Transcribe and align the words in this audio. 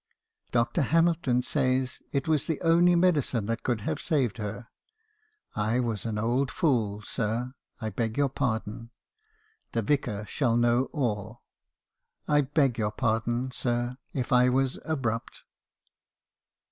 "'Dr. 0.51 0.81
Hamilton 0.81 1.43
says, 1.43 1.99
it 2.11 2.27
was 2.27 2.47
the 2.47 2.59
only 2.61 2.95
medicine 2.95 3.45
that 3.45 3.61
could 3.61 3.81
have 3.81 4.01
saved 4.01 4.37
her. 4.37 4.67
I 5.55 5.79
was 5.79 6.07
an 6.07 6.17
old 6.17 6.49
fool, 6.49 7.03
sir. 7.03 7.53
I 7.79 7.91
beg 7.91 8.17
your 8.17 8.29
pardon. 8.29 8.89
The 9.73 9.83
Vicar 9.83 10.25
shall 10.27 10.57
know 10.57 10.85
all. 10.85 11.43
I 12.27 12.41
beg 12.41 12.79
your 12.79 12.91
pardon, 12.91 13.51
sir, 13.51 13.97
if 14.11 14.33
I 14.33 14.49
was 14.49 14.79
abrupt.' 14.85 15.43